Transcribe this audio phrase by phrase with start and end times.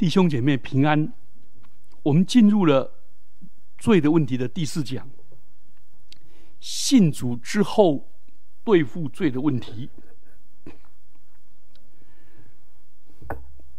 [0.00, 1.12] 弟兄姐妹平安，
[2.02, 2.90] 我们进入了
[3.76, 5.06] 罪的问题的第四讲，
[6.58, 8.08] 信主之后
[8.64, 9.90] 对付罪的问题。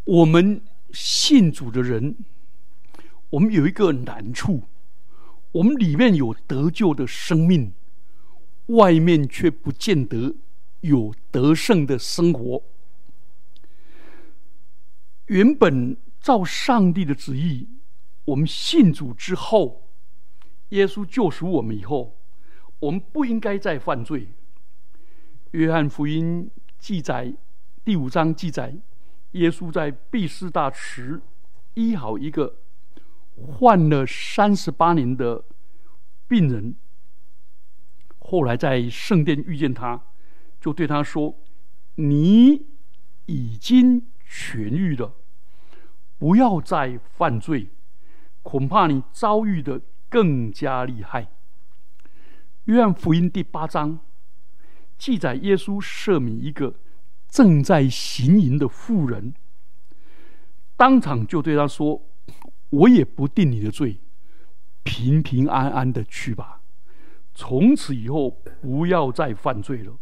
[0.04, 0.62] 我们
[0.94, 2.16] 信主的人，
[3.32, 4.62] 我们有一个难处，
[5.52, 7.74] 我们里面有得救的生命，
[8.68, 10.36] 外面却不见得
[10.82, 12.62] 有得胜的生活。
[15.26, 17.68] 原本照上帝的旨意，
[18.26, 19.90] 我们信主之后，
[20.70, 22.16] 耶稣救赎我们以后，
[22.80, 24.30] 我们不应该再犯罪。
[25.52, 27.34] 约翰福音记载
[27.84, 28.78] 第五章记载。
[29.32, 31.22] 耶稣在毕士大池
[31.76, 32.58] 医好一个
[33.36, 35.46] 患了三十八年的
[36.28, 36.76] 病人，
[38.20, 40.04] 后来在圣殿遇见他，
[40.60, 41.40] 就对他说
[41.96, 42.68] ：“你
[43.26, 45.16] 已经痊愈了，
[46.22, 47.70] 不要再犯罪，
[48.44, 51.32] 恐怕你遭遇的更加厉害。”
[52.66, 54.00] 约翰福音第八章
[55.00, 56.76] 记载耶稣赦免一个。
[57.28, 59.34] 正在行淫的妇人，
[60.76, 62.02] 当场就对他说
[62.70, 64.02] ：“我也不定你的罪，
[64.84, 66.62] 平平安安的去吧，
[67.34, 68.30] 从此以后
[68.62, 69.98] 不要再犯罪了。”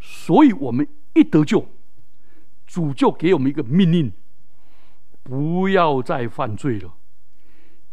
[0.00, 1.66] 所以，我们一得救，
[2.64, 4.12] 主就给我们一个命令：
[5.22, 6.94] 不要再犯罪了。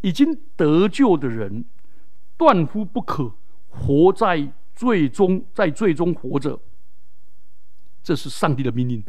[0.02, 1.66] 已经得救的人，
[2.38, 3.36] 断乎不可
[3.68, 6.60] 活在最终，在最终活着。
[8.02, 9.04] 这是上帝的命令。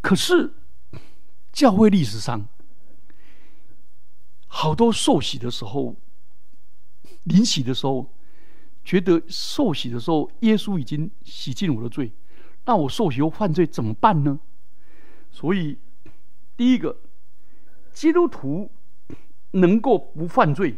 [0.00, 0.54] 可是，
[1.52, 2.48] 教会历史上，
[4.46, 5.96] 好多受洗的时候，
[7.24, 8.14] 临洗的时候，
[8.84, 12.12] 觉得受洗的时候，耶稣已经洗净我的罪，
[12.68, 14.38] 那我受洗后犯罪怎么办呢？
[15.30, 15.78] 所以，
[16.54, 16.94] 第一个，
[17.94, 18.70] 基督徒
[19.52, 20.76] 能够不犯罪，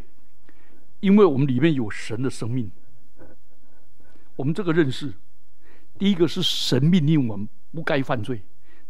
[1.01, 2.71] 因为我们里面有神的生命。
[4.37, 5.13] 我们这个认识，
[5.99, 8.37] 第一个是神命令我们不该犯罪；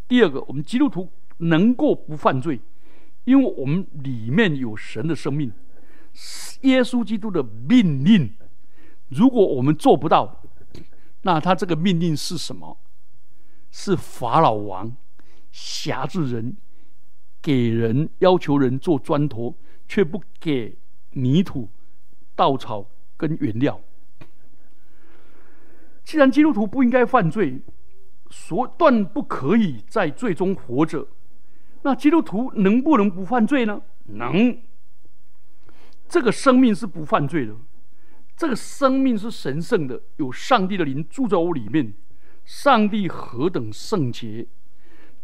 [0.07, 2.61] 第二个，我们基督徒能够不犯罪，
[3.25, 5.51] 因为我们里面有神的生命，
[6.61, 8.35] 耶稣基督的命令。
[9.09, 10.43] 如果我们做不到，
[11.23, 12.77] 那他这个命令是什么？
[13.71, 14.97] 是法老王
[15.53, 16.57] 辖制人，
[17.41, 19.57] 给人要求人做砖头，
[19.89, 20.77] 却不给
[21.13, 21.69] 泥土、
[22.35, 22.87] 稻草
[23.17, 23.81] 跟原料。
[26.05, 27.61] 既然基督徒不应该犯罪，
[28.31, 31.07] 所断不可以在罪中活着，
[31.83, 33.81] 那基督徒能不能不犯罪呢？
[34.07, 34.59] 能。
[36.09, 37.55] 这个生命是不犯罪的，
[38.37, 41.95] 这个生命是神圣的，有上帝的灵住在我里面。
[42.51, 44.45] 上帝何等圣洁，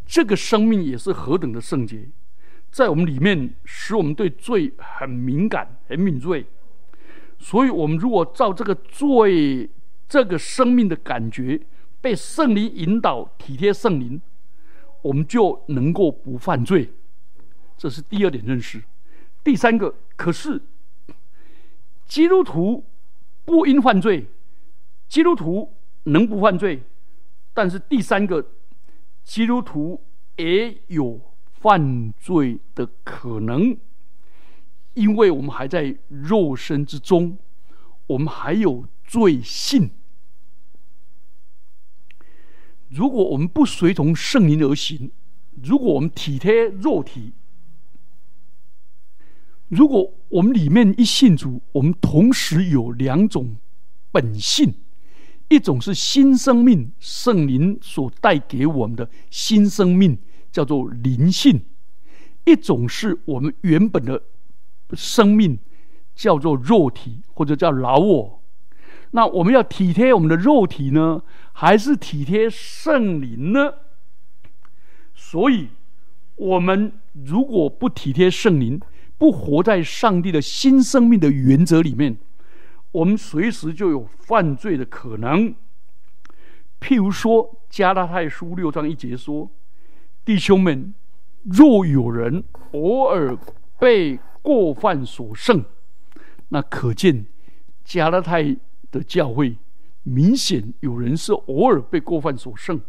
[0.07, 2.09] 这个生命也是何等的圣洁，
[2.71, 6.47] 在我们里面使我们对罪很敏感、很敏锐。
[7.41, 9.69] 所以，我们如果照这个罪，
[10.09, 11.61] 这个生命的感觉
[12.01, 14.23] 被圣灵引导，体贴圣灵，
[15.03, 16.93] 我们就能够不犯罪。
[17.77, 18.81] 这是第二点认识。
[19.43, 20.63] 第三个，可是
[22.07, 22.85] 基督徒
[23.45, 24.27] 不应犯罪，
[25.09, 26.83] 基督徒能不犯罪？
[27.57, 28.53] 但是第三个，
[29.25, 30.05] 基督徒
[30.37, 33.75] 也有犯罪的可能，
[34.93, 37.39] 因为我们还在肉身之中，
[38.07, 38.87] 我们还有。
[39.09, 39.93] 罪性，
[42.89, 45.13] 如果我们不随从圣灵而行，
[45.63, 47.33] 如果我们体贴肉体，
[49.69, 53.59] 如果我们里面一信主，我们同时有两种
[54.11, 54.75] 本性：
[55.49, 60.19] 一种是新生命，圣灵所带给我们的新生命，
[60.51, 61.61] 叫做灵性；
[62.45, 64.23] 一种是我们原本的
[64.95, 65.59] 生命，
[66.15, 68.43] 叫做肉体，或者叫老我。
[69.13, 73.73] 那我们要体贴我们的肉体呢，还是体贴圣灵呢？
[75.15, 75.69] 所以，
[76.35, 76.93] 我们
[77.25, 78.81] 如果不体贴圣灵，
[79.17, 82.19] 不活在上帝的新生命的原则里面，
[82.97, 85.55] 我们随时就有犯罪的可能。
[86.81, 89.51] 譬如说，《加拉太书》六章一节说
[90.25, 90.95] ：“弟兄们，
[91.45, 93.37] 若有人偶尔
[93.79, 95.65] 被过犯所胜，
[96.49, 97.27] 那可见
[97.85, 98.57] 加拉太。”
[98.93, 99.57] 的教会
[100.05, 102.81] 明显有人是偶尔被过犯所胜。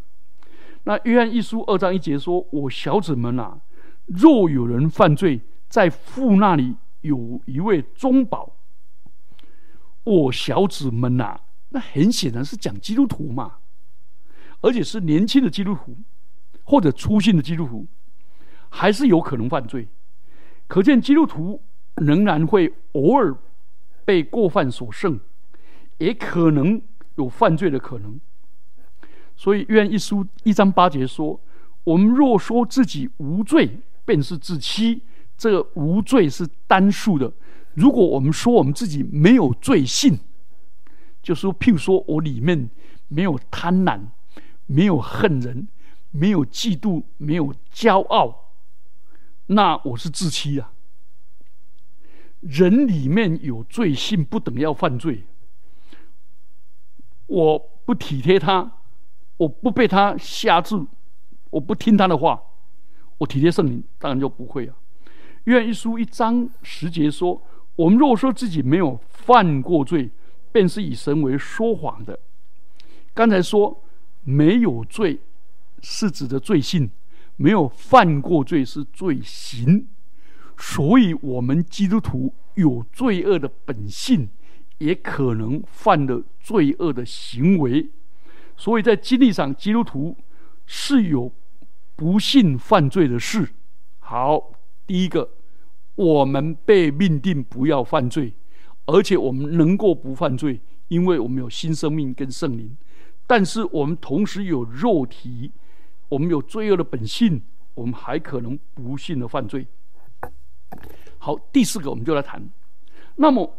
[0.84, 3.60] 那约翰一书二章一节说：“我小子们啊，
[4.06, 8.54] 若有人犯罪，在父那里有一位中保。
[10.08, 11.40] 我小子们呐，
[11.70, 13.56] 那很显然是讲基督徒嘛。
[14.62, 15.96] 而且是年轻的基督徒
[16.64, 17.86] 或者初信的基督徒，
[18.70, 19.88] 还是有可能犯罪。
[20.68, 21.62] 可见基督徒
[21.96, 23.36] 仍然会偶尔
[24.04, 25.20] 被过犯所胜，
[25.98, 26.82] 也可能
[27.16, 28.20] 有犯罪的可能。
[29.36, 31.40] 所以约翰一书一章八节说
[31.84, 35.04] ：“我们若说自己无罪，便是自欺。
[35.38, 37.32] 这个无罪是单数的。
[37.78, 40.20] 如果我们说我们自己没有罪性，
[41.22, 42.70] 就说譬如说我里面
[43.08, 44.02] 没有贪婪，
[44.66, 45.68] 没有恨人，
[46.10, 48.54] 没有嫉妒，没有骄傲，
[49.46, 50.74] 那我是自欺啊。
[52.42, 55.26] 人里面有罪性，不等要犯罪。
[57.28, 58.74] 我不体贴他。”
[59.38, 60.88] 我不被他吓住，
[61.52, 62.42] 我不听他的话，
[63.20, 64.76] 我体贴圣灵，当然就不会啊。
[65.44, 67.40] 约翰一书一章十节说
[67.78, 70.10] ：“我们若说自己没有犯过罪，
[70.52, 72.20] 便是以神为说谎的。”
[73.16, 73.84] 刚才说
[74.24, 75.22] 没有罪
[75.82, 76.92] 是指的罪性，
[77.38, 79.88] 没有犯过罪是罪行，
[80.58, 84.30] 所以我们基督徒有罪恶的本性，
[84.80, 87.90] 也可能犯了罪恶的行为。
[88.56, 90.18] 所以在经历上，基督徒
[90.66, 91.32] 是有
[91.96, 93.50] 不幸犯罪的事。
[94.00, 94.52] 好，
[94.86, 95.30] 第一个，
[95.98, 98.32] 我们被命定不要犯罪，
[98.86, 102.78] 而且我们能够不犯罪，因为我们有新生命跟圣灵。
[103.26, 105.52] 但是我们同时有肉体，
[106.08, 107.42] 我们有罪恶的本性，
[107.74, 109.68] 我们还可能不幸的犯罪。
[111.18, 112.48] 好，第四个，我们就来谈。
[113.16, 113.58] 那么，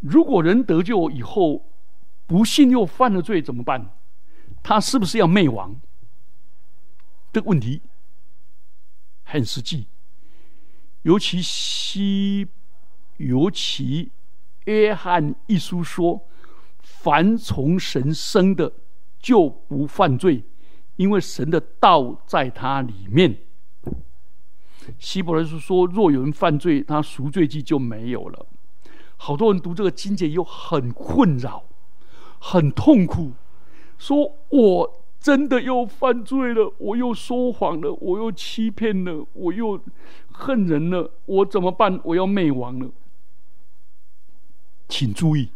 [0.00, 1.64] 如果人得救以后，
[2.26, 3.92] 不幸又犯了罪，怎么办？
[4.62, 5.80] 他是不是要灭亡？
[7.32, 7.80] 这个问题
[9.22, 9.86] 很实际，
[11.02, 12.46] 尤其西，
[13.16, 14.10] 尤其
[14.64, 16.26] 约翰一书说
[16.80, 18.72] ：“凡从神生的，
[19.20, 20.42] 就不犯罪，
[20.96, 23.38] 因为神的道在他里面。”
[24.98, 28.46] 希伯来书说：“若有人犯罪，他赎罪记就没有了。”
[29.16, 31.64] 好多人读这个经节又很困扰，
[32.38, 33.32] 很痛苦。
[33.98, 39.82] 说我真的又犯罪了，我又说谎了，我又欺骗了，我又
[40.30, 42.00] 恨人了，我怎么办？
[42.04, 42.90] 我要灭亡了。
[44.88, 45.50] 请注意，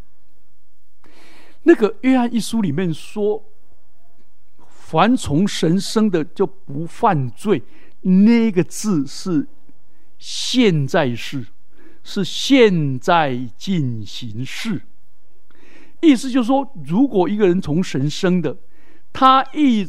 [1.62, 3.44] 那个约翰一书里面说，
[4.66, 7.62] 凡从神生的就不犯罪，
[8.02, 9.46] 那个字是
[10.18, 11.46] 现在式，
[12.02, 14.82] 是现在进行式。
[16.02, 18.54] 意思就是说，如果一个人从神生的，
[19.12, 19.86] 他一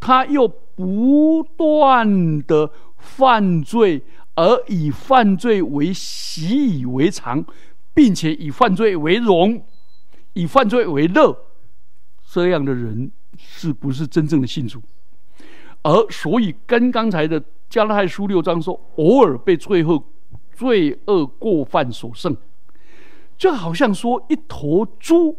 [0.00, 4.02] 他又不断的犯罪，
[4.34, 7.44] 而以犯罪为习以为常，
[7.94, 9.64] 并且以犯罪为荣，
[10.32, 11.36] 以犯罪为乐，
[12.30, 14.82] 这样的人是不是真正的信主？
[15.82, 20.02] 而所以跟刚才的加拉太书六章说，偶尔被罪恶
[20.54, 22.36] 罪恶过犯所胜，
[23.38, 25.38] 就好像说一头猪。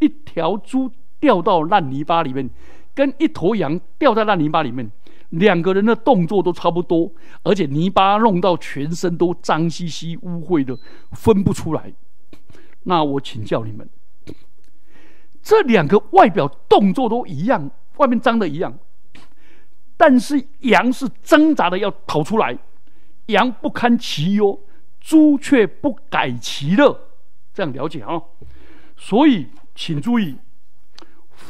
[0.00, 2.50] 一条猪掉到烂泥巴里面，
[2.94, 4.90] 跟一头羊掉在烂泥巴里面，
[5.30, 7.10] 两个人的动作都差不多，
[7.42, 10.78] 而且泥巴弄到全身都脏兮兮、污秽的，
[11.12, 11.92] 分不出来。
[12.82, 13.88] 那我请教你们，
[15.42, 18.78] 这两个外表动作都一样，外面脏的一样，
[19.96, 22.58] 但是羊是挣扎的要逃出来，
[23.26, 24.60] 羊不堪其忧，
[25.00, 27.08] 猪却不改其乐。
[27.54, 28.20] 这样了解啊？
[28.96, 29.48] 所以。
[29.76, 30.36] 请注意，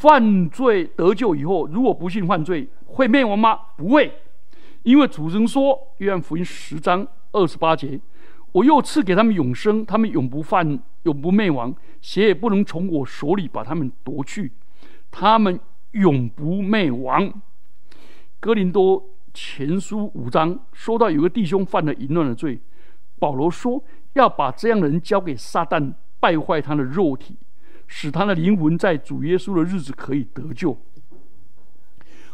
[0.05, 3.59] 犯罪得救以后，如果不幸犯罪，会灭亡吗？
[3.75, 4.13] 不会，
[4.83, 7.99] 因为主人说，《约翰福音》十章二十八节
[8.53, 14.53] ：“我又赐给他们永生，他们永不犯，永不灭亡，邪也不能从我手里把他们夺去，
[15.11, 15.59] 他们
[15.93, 17.33] 永不灭亡。”
[18.41, 22.61] 哥林多前书五章说到，有个弟兄犯了淫乱的罪，
[23.19, 23.83] 保罗说
[24.13, 27.39] 要把这样的人交给撒旦，败坏他的肉体。
[27.87, 30.77] 使他的灵魂在主耶稣的日子可以得救。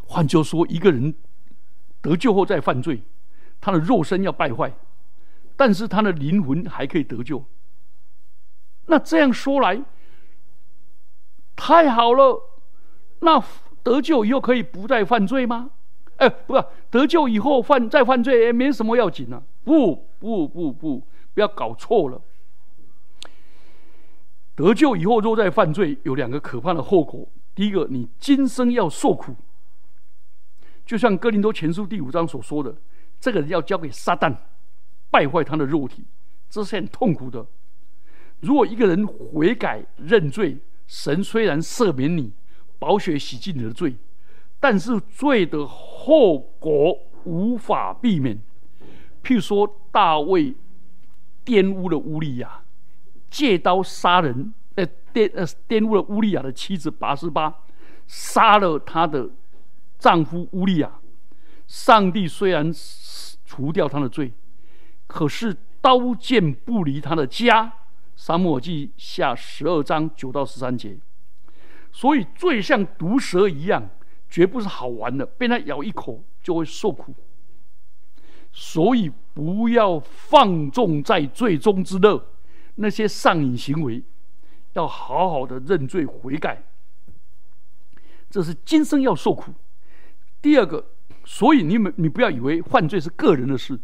[0.07, 1.15] 换句话说，一个人
[2.01, 3.03] 得救后再犯罪，
[3.61, 4.73] 他的肉身要败坏，
[5.57, 7.45] 但是他的灵魂还可以得救。
[8.87, 9.83] 那这样说来，
[11.55, 12.43] 太好了。
[13.21, 13.43] 那
[13.83, 15.71] 得救以后可以不再犯罪吗？
[16.17, 19.43] 哎，不，得救以后犯再犯罪也没什么要紧啊。
[19.63, 22.21] 不不不不，不要搞错了。
[24.61, 27.27] 得救以后，若再犯罪，有两个可怕的后果。
[27.55, 29.35] 第一个，你今生要受苦，
[30.85, 32.77] 就像哥林多前书第五章所说的，
[33.19, 34.37] 这个人要交给撒旦，
[35.11, 36.05] 败坏他的肉体，
[36.51, 37.47] 这是很痛苦的。
[38.41, 42.31] 如果一个人悔改认罪，神虽然赦免你，
[42.79, 43.97] 宝血洗净你的罪，
[44.59, 48.39] 但是罪的后果无法避免。
[49.23, 50.55] 譬如说，大卫
[51.47, 52.63] 玷污了乌利亚，
[53.31, 57.55] 借刀杀人，呃，玷呃玷污了乌利亚的妻子拔示巴，
[58.07, 59.31] 杀了他的
[59.99, 60.91] 丈夫乌利亚。
[61.67, 62.73] 上帝虽然
[63.45, 64.33] 除掉他的罪，
[65.07, 67.73] 可是刀剑不离他的家。
[68.17, 70.99] 沙漠记下十二章九到十三节。
[71.91, 73.89] 所以罪像毒蛇一样，
[74.29, 77.15] 绝不是好玩的，被它咬一口就会受苦。
[78.53, 82.30] 所以不要放纵在罪中之乐，
[82.83, 84.03] 那些上瘾行为，
[84.73, 86.63] 要好好的认罪悔改。
[88.31, 89.53] 这是今生要受苦。
[90.41, 90.85] 第二个，
[91.25, 93.79] 所以你们你不要以为犯罪是个人的事，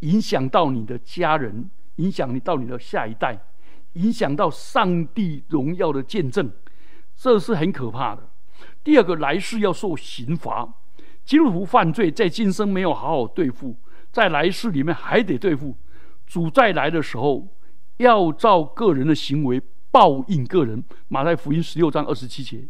[0.00, 3.38] 影响到你的家人，影响你到你的下一代，
[3.92, 6.50] 影响到上帝荣耀的见证。
[7.14, 8.28] 这是很可怕的。
[8.82, 10.68] 第二个，来世要受刑罚。
[11.24, 13.76] 基督徒犯罪，在今生没有好好对付，
[14.10, 15.76] 在来世里面还得对付。
[16.26, 17.46] 主再来的时候，
[18.02, 20.84] 要照个人的行为报应个人。
[21.08, 22.68] 马太福音十六章二十七节，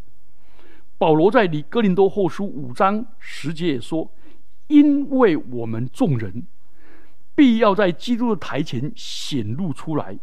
[0.96, 4.10] 保罗在里哥林多后书五章十节也说
[4.68, 6.46] ：“因为我们众人
[7.34, 10.18] 必要在基督的台前显露出来，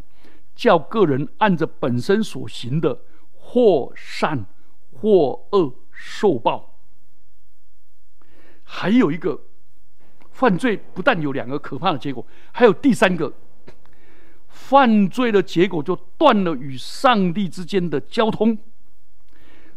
[0.55, 3.01] 叫个人按着本身所行的。”
[3.51, 4.45] 或善
[4.93, 6.75] 或恶受报，
[8.63, 9.41] 还有一个
[10.29, 13.33] 犯罪不但有两个可怕的结果，还有第三个
[14.49, 18.57] 犯罪的结果就断了与上帝之间的交通。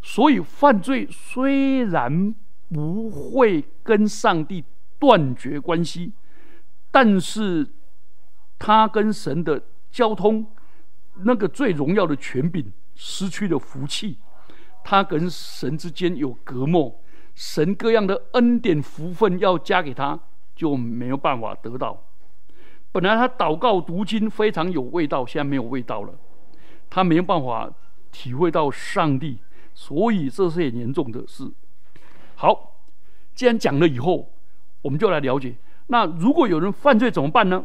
[0.03, 2.35] 所以犯罪虽然
[2.69, 4.65] 不会跟上帝
[4.99, 6.13] 断绝关系，
[6.91, 7.69] 但是
[8.59, 10.47] 他跟神的交通，
[11.25, 12.73] 那个最荣耀的权柄。
[12.95, 14.19] 失去了福气，
[14.85, 17.01] 他跟神之间有隔膜，
[17.35, 20.21] 神各样的恩典福分要加给他，
[20.55, 22.05] 就没有办法得到。
[22.93, 26.15] 本来他祷告读经非常有味道，现在没有味道了，
[26.91, 27.73] 他没有办法
[28.11, 29.39] 体会到上帝，
[29.75, 31.51] 所以这是很严重的事。
[32.37, 32.77] 好，
[33.35, 34.31] 既然讲了以后，
[34.83, 35.57] 我们就来了解，
[35.87, 37.65] 那如果有人犯罪怎么办呢？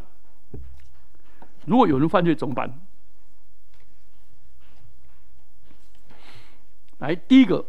[1.65, 2.79] 如果有人犯罪怎么办？
[6.99, 7.65] 来，第一个，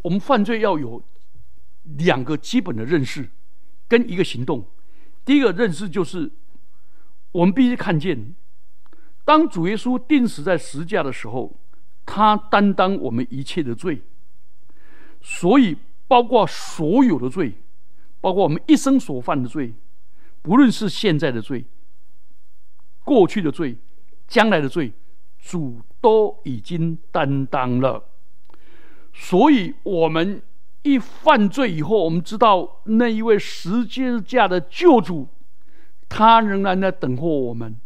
[0.00, 1.02] 我们犯罪要有
[1.98, 3.28] 两个基本的认识，
[3.86, 4.64] 跟一个行动。
[5.24, 6.32] 第一个认识就是，
[7.38, 8.34] 我们必须看见，
[9.24, 11.54] 当主耶稣钉死在十架的时候，
[12.04, 14.02] 他担当我们一切的罪，
[15.20, 15.76] 所以
[16.08, 17.54] 包括所有的罪，
[18.20, 19.72] 包括我们一生所犯的罪，
[20.42, 21.64] 不论是现在的罪、
[23.04, 23.78] 过去的罪、
[24.26, 24.92] 将来的罪，
[25.38, 28.02] 主都已经担当了。
[29.14, 30.42] 所以，我们
[30.82, 35.28] 一犯罪以后，我们知道那一位十字架的救主，
[36.08, 37.78] 他仍然在等候我们。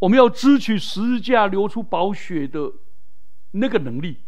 [0.00, 2.72] 我们要支取十字架流出宝血的
[3.52, 4.18] 那个能力，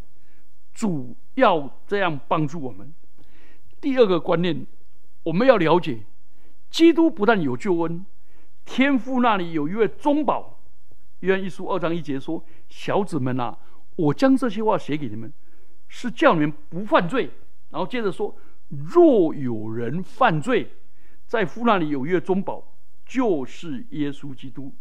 [0.73, 2.95] 主要这样帮助我们。
[3.81, 4.67] 第二个观念，
[5.25, 6.03] 我们要了解，
[6.71, 8.07] 基督不但有救恩，
[8.65, 10.61] 天父那里有一位中保。
[11.21, 13.59] 约翰一书二章一节说：“小子们啊，
[13.97, 15.33] 我将这些话写给你们。”
[15.89, 17.31] 是叫你们不犯罪，
[17.71, 18.35] 然后接着说：
[18.69, 20.71] 若有人犯罪，
[21.27, 22.74] 在父那里有一个中保，
[23.07, 24.73] 就是耶稣基督。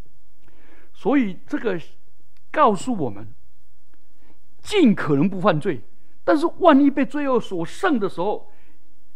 [0.93, 1.79] 所以这个
[2.51, 3.27] 告诉我们，
[4.61, 5.81] 尽可能不犯罪。
[6.23, 8.49] 但是万一被罪恶所胜的时候，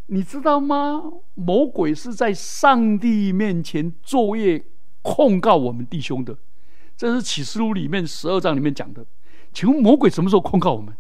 [0.08, 1.02] 你知道吗？
[1.36, 4.66] 魔鬼是在上帝面前作业
[5.02, 6.38] 控告我们弟兄的。
[6.98, 9.06] 这是启示录里面十二章里面讲的。
[9.54, 10.96] 请问魔鬼什么时候控告我们？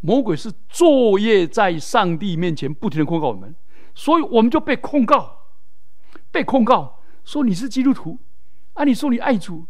[0.00, 3.54] 魔鬼是作业在上帝面前，不停的控告我们，
[3.94, 5.48] 所以我们就被控告，
[6.30, 6.95] 被控告
[7.26, 8.18] 说你是基督徒，
[8.72, 9.66] 啊，你说你爱主，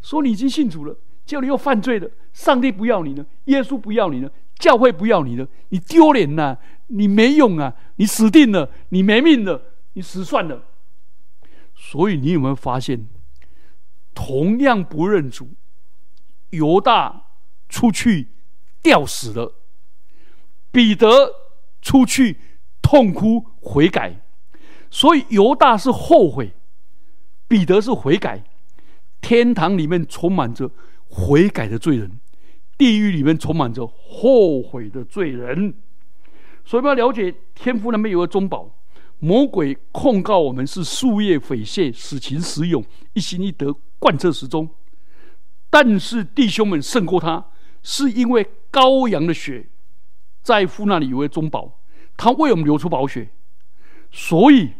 [0.00, 9.60] 说你已经信主了，结果你又犯罪了，上帝不要你呢，耶稣不要你呢，教会不要你了，你丢脸呐，你没用啊，你死定了，你没命了，
[9.94, 10.62] 你死算了。
[11.74, 13.06] 所以你有没有发现，
[14.14, 15.50] 同样不认主，
[16.50, 17.24] 犹大
[17.68, 18.28] 出去
[18.80, 19.54] 吊死了。
[20.70, 21.34] 彼得
[21.82, 22.38] 出去
[22.80, 24.20] 痛哭悔改，
[24.88, 26.52] 所以犹大是后悔，
[27.50, 28.44] 彼得是悔改。
[29.20, 30.70] 天堂里面充满着
[31.08, 32.20] 悔改的罪人，
[32.78, 35.74] 地狱里面充满着后悔的罪人。
[36.64, 38.70] 所以，要了解天父那边有个中保，
[39.18, 44.70] 魔鬼控告我们是树叶匪懈、死情死勇，一心一德，贯彻始终。
[45.68, 47.48] 但是弟兄们胜过他，
[47.82, 49.66] 是因为羔羊的血。
[50.42, 51.80] 在父那里有个中保，
[52.16, 53.28] 他为我们流出宝血，
[54.12, 54.70] 所以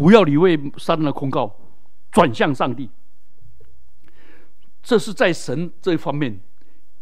[0.00, 1.54] 不要理会撒旦的控告，
[2.10, 2.88] 转向上帝。
[4.82, 6.40] 这是在神这一方面，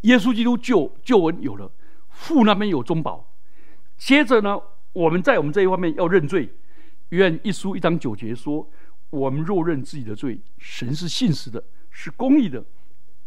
[0.01, 1.71] 耶稣基督救救恩有了，
[2.09, 3.33] 父那边有中保。
[3.97, 4.61] 接着呢，
[4.93, 6.53] 我们在我们这一方面要认罪。
[7.11, 8.69] 愿一书一章九节说
[9.11, 11.63] ：“我们若认自己的罪，神是信实的，
[11.93, 12.65] 是公义的，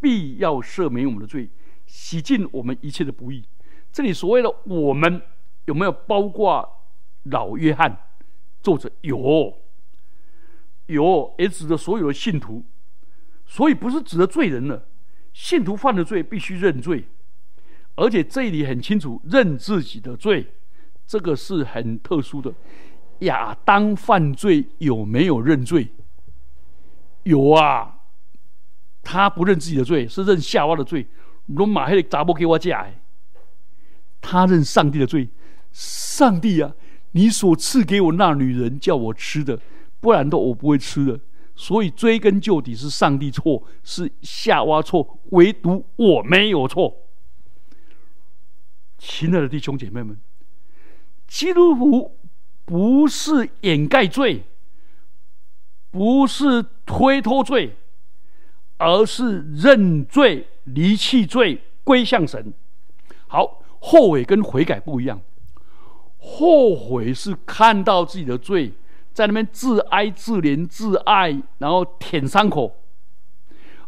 [0.02, 1.50] 必要赦免我们的罪，
[1.86, 3.48] 洗净我们一切的不义。”
[3.90, 5.22] 这里所谓的“我们”
[5.64, 6.70] 有没有包括
[7.24, 7.98] 老约翰？
[8.62, 9.58] 作者有，
[10.92, 12.64] 有，也指的所有的信徒。
[13.46, 14.88] 所以不是指的罪人了，
[15.34, 17.06] 信徒犯的罪必须认罪，
[17.96, 20.48] 而且这里很清楚认自己的罪，
[21.06, 22.54] 这个是很特殊的。
[23.20, 25.90] 亚当犯罪有没有认罪？
[27.24, 28.00] 有啊，
[29.04, 31.06] 他不认自己的罪，是认夏娃的罪。
[31.48, 32.88] 罗马黑的杂波给我嫁，
[34.22, 35.28] 他认上帝的罪。
[35.72, 36.74] 上帝啊，
[37.12, 39.60] 你所赐给我那女人叫我吃的，
[40.02, 41.18] 不然的我不会吃的。
[41.54, 46.96] 所以追根究底是上帝错，是夏娃错，唯独我没有错。
[48.98, 50.18] 亲爱的弟兄姐妹们，
[51.28, 52.18] 基督徒
[52.66, 54.44] 不是掩盖罪，
[55.92, 57.76] 不是推脱罪，
[58.78, 62.54] 而是认罪、离弃罪、归向神。
[63.28, 65.22] 好，后悔跟悔改不一样，
[66.18, 68.74] 后悔是看到自己的罪。
[69.14, 72.72] 在那边自哀自怜自爱，然后舔伤口；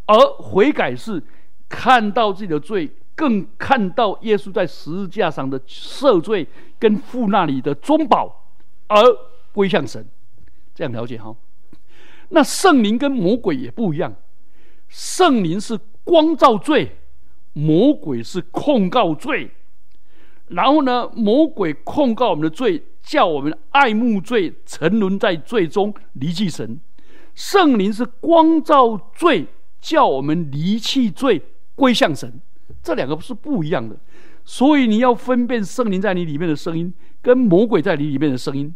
[0.06, 1.24] 而悔改是
[1.70, 6.46] 看到自己的罪，更看到耶稣在十字架上的赦罪
[6.78, 8.50] 跟父那里的中保，
[8.88, 8.98] 而
[9.54, 10.06] 归向神。
[10.76, 11.36] 这样了解哈？
[12.30, 14.14] 那圣灵跟魔鬼也不一样，
[14.90, 16.98] 圣灵是光照罪，
[17.54, 19.52] 魔鬼是控告罪。
[20.48, 22.84] 然后呢，魔鬼控告我们的罪。
[23.04, 26.78] 叫我们爱慕罪，沉沦在罪中，离弃神；
[27.36, 29.46] 圣灵是光照罪，
[29.82, 31.44] 叫我们离弃罪，
[31.76, 32.42] 归向神。
[32.82, 33.96] 这两个是不一样的，
[34.46, 38.74] 所以你要分辨圣灵在你里面的声音，跟魔鬼在你里面的声音。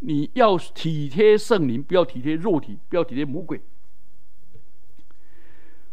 [0.00, 3.60] 你要体贴圣灵，不要体贴肉体，不要体贴魔鬼。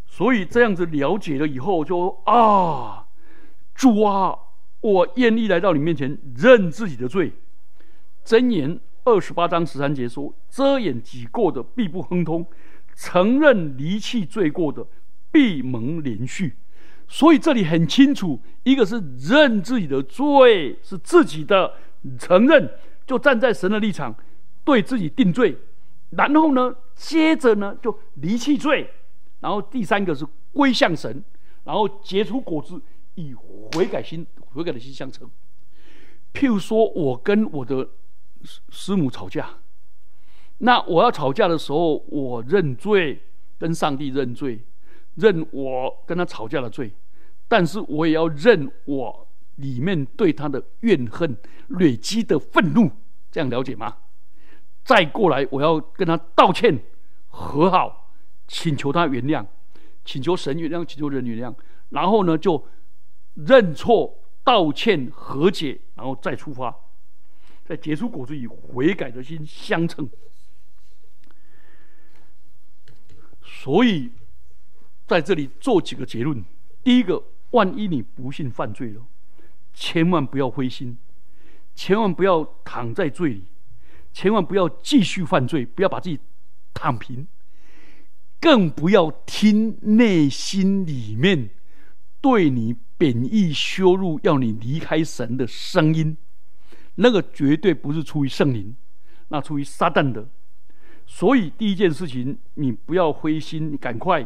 [0.08, 3.08] 所以这样子了解了以后，就啊，
[3.74, 4.36] 主啊，
[4.82, 7.32] 我愿意来到你面前，认自己的罪。
[8.26, 12.44] 箴言二十八章十三节说：“遮掩己过的必不亨通，
[12.96, 14.84] 承认离弃罪过的
[15.32, 16.56] 必蒙连续。”
[17.08, 21.72] 所以这里很清楚，一个是认自己的罪是自己的
[22.18, 22.68] 承认，
[23.06, 24.16] 就站在神的立场
[24.64, 25.54] 对自己定罪；
[26.10, 28.88] 然后呢，接着呢就离弃罪；
[29.40, 31.24] 然后第三个是归向神，
[31.64, 32.82] 然后结出果子，
[33.14, 35.30] 以悔改心悔改的心相称。
[36.34, 37.88] 譬如说，我跟我的。
[38.44, 39.50] 师母吵架，
[40.60, 43.22] 那我要吵架的时候，我认罪，
[43.58, 44.64] 跟上帝认罪，
[45.16, 46.94] 认我跟他吵架的罪，
[47.48, 51.36] 但是我也要认我里面对他的怨恨
[51.70, 52.92] 累积的愤怒，
[53.32, 53.98] 这样了解吗？
[54.84, 56.80] 再过来，我要跟他道歉
[57.30, 58.12] 和好，
[58.48, 59.46] 请求他原谅，
[60.04, 61.56] 请求神原谅，请求人原谅，
[61.90, 62.68] 然后呢，就
[63.34, 66.76] 认错、道歉、和解，然后再出发。
[67.66, 70.08] 在结出果子以悔改的心相称，
[73.44, 74.12] 所以
[75.08, 76.46] 在这里做几个结论：
[76.84, 79.02] 第一个，万一你不幸犯罪了，
[79.74, 80.96] 千万不要灰心，
[81.74, 83.46] 千万不要躺在罪里，
[84.14, 86.20] 千万不要继续犯罪，不要把自己
[86.72, 87.28] 躺平，
[88.40, 91.50] 更不要听内心里面
[92.22, 96.16] 对你贬义、羞辱、要你离开神的声音。
[96.96, 98.76] 那个绝对不是出于圣灵，
[99.28, 100.28] 那出于撒旦的。
[101.06, 104.26] 所以第一件事情，你不要灰心，你赶快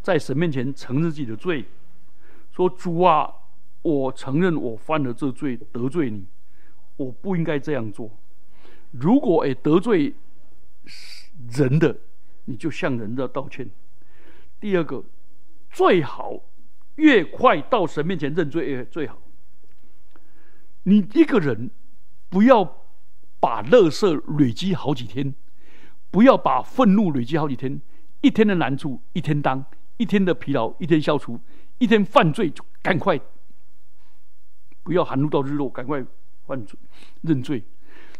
[0.00, 1.64] 在神面前承认自己的罪，
[2.52, 3.30] 说主啊，
[3.82, 6.24] 我承认我犯了这罪，得罪你，
[6.96, 8.10] 我不应该这样做。
[8.92, 10.14] 如果诶得罪
[11.50, 11.94] 人的，
[12.46, 13.68] 你就向人的道歉。
[14.60, 15.04] 第二个，
[15.70, 16.40] 最好
[16.94, 19.20] 越快到神面前认罪越最好。
[20.84, 21.70] 你一个人。
[22.28, 22.84] 不要
[23.40, 25.34] 把乐色累积好几天，
[26.10, 27.80] 不要把愤怒累积好几天。
[28.20, 29.64] 一天的难处一天当，
[29.96, 31.38] 一天的疲劳一天消除，
[31.78, 33.20] 一天犯罪就赶快，
[34.82, 36.04] 不要含怒到日落，赶快
[36.44, 36.78] 犯罪
[37.22, 37.62] 认罪。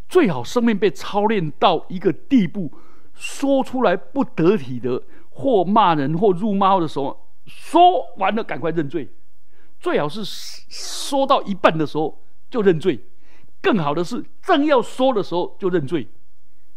[0.09, 2.73] 最好生命被操练到一个地步，
[3.13, 9.11] 说出来不得体的，或骂人或辱骂的时候，说完了赶快认罪。
[9.81, 12.99] 最好是说到一半的时候就认罪。
[13.69, 16.09] 更好的是，正要说的时候就认罪，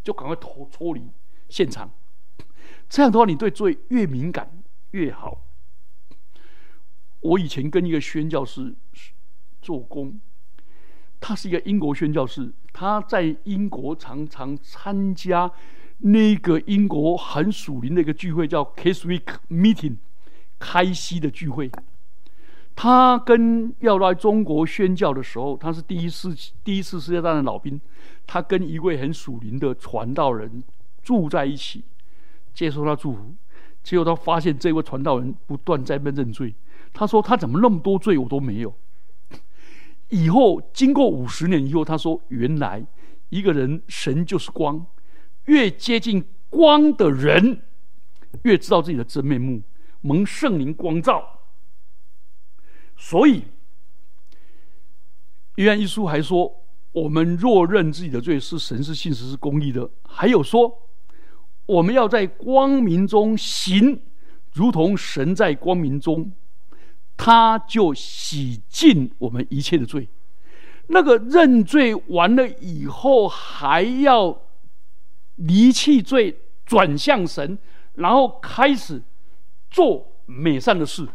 [0.03, 1.09] 就赶快脱脱离
[1.47, 1.89] 现场。
[2.89, 5.45] 这样的话，你对罪越敏感越好。
[7.21, 8.75] 我以前跟一个宣教师
[9.61, 10.19] 做工，
[11.21, 15.49] 他是一个英国宣教师，他在英国常常参加
[15.99, 19.95] 那个英国很属灵的一个聚会，叫 Case Week Meeting，
[20.59, 21.71] 开西的聚会。
[22.81, 27.79] 他跟要来中国宣教的时候，他是第一次第一次世界大战的老兵，
[28.25, 30.63] 他跟一位很属灵的传道人
[31.03, 31.83] 住在一起，
[32.55, 33.35] 接受他祝福。
[33.83, 36.55] 结果他发现这位传道人不断在被认罪。
[36.91, 38.73] 他说：“他怎么那么多罪我都没有？”
[40.09, 42.83] 以后经过五十年以后，他说：“原来
[43.29, 44.83] 一个人神就是光，
[45.45, 47.61] 越接近光的人，
[48.41, 49.61] 越知道自己的真面目，
[50.01, 51.37] 蒙圣灵光照。”
[53.03, 53.43] 所以，
[55.55, 60.87] 约翰一书还说：“我们若认自己的罪是神是信实是公义的。”还有说
[61.65, 63.99] ：“我们要在光明中行，
[64.53, 66.31] 如同神在光明中。”
[67.17, 70.07] 他就洗净我们一切的罪。
[70.87, 74.43] 那个认罪完了以后，还要
[75.37, 77.57] 离弃罪，转向神，
[77.95, 79.01] 然后开始
[79.71, 81.07] 做美善的事，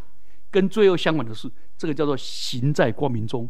[0.51, 1.49] 跟罪恶相反的事。
[1.77, 3.49] 这个叫做行在光明中，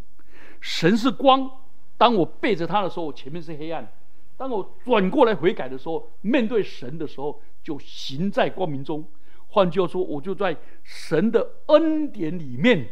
[0.60, 1.50] 神是光。
[1.98, 3.84] 当我背着他的时候，我前面是黑暗；
[4.36, 9.08] 当我转过来悔改的时候，面对神的时候，就行在光明中。
[9.48, 12.90] 换句话说，我就在神的恩典里面，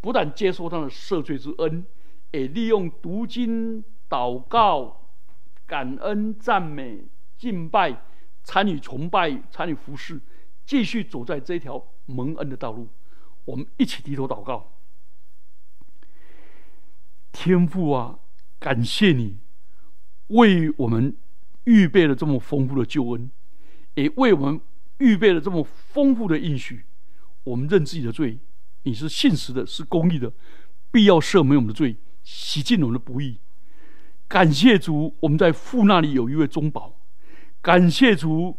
[0.00, 1.84] 不但接受他的赦罪之恩，
[2.30, 5.10] 也利用读经、祷告、
[5.66, 7.04] 感恩、赞美、
[7.36, 8.02] 敬拜、
[8.42, 10.18] 参与崇拜、参与服侍，
[10.64, 12.88] 继续走在这条蒙恩的道路。
[13.46, 14.72] 我们一起低头祷告，
[17.32, 18.18] 天父啊，
[18.58, 19.38] 感谢你
[20.28, 21.16] 为我们
[21.64, 23.30] 预备了这么丰富的救恩，
[23.94, 24.60] 也为我们
[24.98, 26.84] 预备了这么丰富的应许。
[27.44, 28.38] 我们认自己的罪，
[28.82, 30.32] 你是信实的，是公义的，
[30.90, 33.38] 必要赦免我们的罪，洗净我们的不义。
[34.26, 37.00] 感谢主，我们在父那里有一位中保。
[37.62, 38.58] 感谢主，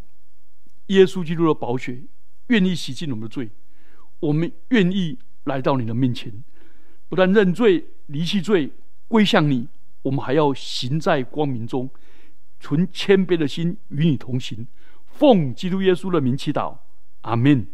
[0.86, 2.04] 耶稣基督的宝血，
[2.48, 3.50] 愿意洗净我们的罪。
[4.20, 6.32] 我们愿意来到你的面前，
[7.08, 8.72] 不但认罪、离弃罪、
[9.08, 9.68] 归向你，
[10.02, 11.90] 我们还要行在光明中，
[12.60, 14.68] 存谦卑的心与你同行。
[15.06, 16.78] 奉基督耶稣的名祈祷，
[17.22, 17.68] 阿门。